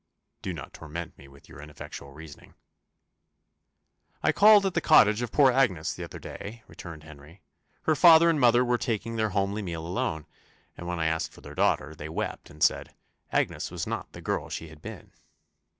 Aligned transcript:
"Do 0.41 0.51
not 0.51 0.73
torment 0.73 1.15
me 1.15 1.27
with 1.27 1.47
your 1.47 1.61
ineffectual 1.61 2.11
reasoning." 2.11 2.55
"I 4.23 4.31
called 4.31 4.65
at 4.65 4.73
the 4.73 4.81
cottage 4.81 5.21
of 5.21 5.31
poor 5.31 5.51
Agnes 5.51 5.93
the 5.93 6.03
other 6.03 6.17
day," 6.17 6.63
returned 6.67 7.03
Henry: 7.03 7.43
"her 7.83 7.95
father 7.95 8.27
and 8.27 8.39
mother 8.41 8.65
were 8.65 8.79
taking 8.79 9.15
their 9.15 9.29
homely 9.29 9.61
meal 9.61 9.85
alone; 9.85 10.25
and 10.75 10.87
when 10.87 10.99
I 10.99 11.05
asked 11.05 11.31
for 11.33 11.41
their 11.41 11.53
daughter, 11.53 11.93
they 11.93 12.09
wept 12.09 12.49
and 12.49 12.63
said 12.63 12.95
Agnes 13.31 13.69
was 13.69 13.85
not 13.85 14.11
the 14.13 14.21
girl 14.21 14.49
she 14.49 14.69
had 14.69 14.81
been." 14.81 15.11